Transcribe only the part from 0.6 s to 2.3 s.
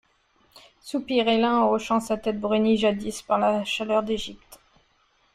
Soupirait l'un en hochant sa